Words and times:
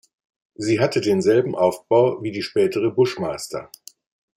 Sie 0.55 0.79
hatte 0.79 0.99
denselben 0.99 1.53
Aufbau 1.53 2.23
wie 2.23 2.31
die 2.31 2.41
spätere 2.41 2.89
Bushmaster. 2.89 3.69